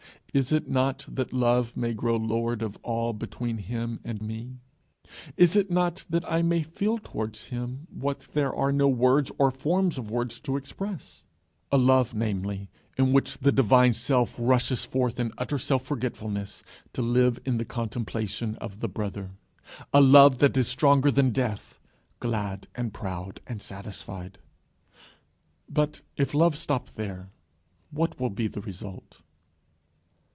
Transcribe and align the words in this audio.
Is 0.33 0.53
it 0.53 0.69
not 0.69 1.05
that 1.09 1.33
Love 1.33 1.75
may 1.75 1.93
grow 1.93 2.15
lord 2.15 2.61
of 2.61 2.77
all 2.83 3.11
between 3.11 3.57
him 3.57 3.99
and 4.05 4.21
me? 4.21 4.59
Is 5.35 5.57
it 5.57 5.69
not 5.69 6.05
that 6.09 6.23
I 6.31 6.41
may 6.41 6.63
feel 6.63 6.99
towards 6.99 7.47
him 7.47 7.85
what 7.93 8.29
there 8.31 8.55
are 8.55 8.71
no 8.71 8.87
words 8.87 9.29
or 9.37 9.51
forms 9.51 9.97
of 9.97 10.09
words 10.09 10.39
to 10.39 10.55
express 10.55 11.25
a 11.69 11.77
love 11.77 12.13
namely, 12.13 12.69
in 12.97 13.11
which 13.11 13.39
the 13.39 13.51
divine 13.51 13.91
self 13.91 14.37
rushes 14.39 14.85
forth 14.85 15.19
in 15.19 15.33
utter 15.37 15.57
self 15.59 15.83
forgetfulness 15.83 16.63
to 16.93 17.01
live 17.01 17.37
in 17.45 17.57
the 17.57 17.65
contemplation 17.65 18.55
of 18.61 18.79
the 18.79 18.87
brother 18.87 19.31
a 19.93 19.99
love 19.99 20.37
that 20.37 20.55
is 20.55 20.65
stronger 20.69 21.11
than 21.11 21.31
death, 21.31 21.77
glad 22.21 22.69
and 22.73 22.93
proud 22.93 23.41
and 23.47 23.61
satisfied? 23.61 24.39
But 25.67 25.99
if 26.15 26.33
love 26.33 26.57
stop 26.57 26.87
there, 26.91 27.31
what 27.89 28.17
will 28.17 28.29
be 28.29 28.47
the 28.47 28.61
result? 28.61 29.23